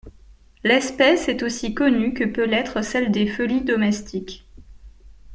[0.63, 4.47] L’espèce est aussi connue que peut l’être celle des felis domestiques.